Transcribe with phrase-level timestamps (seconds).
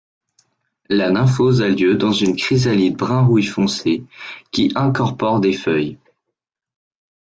[0.89, 4.03] La nymphose a lieu dans une chrysalide brun-rouille foncé
[4.49, 5.99] qui incorpore des feuilles.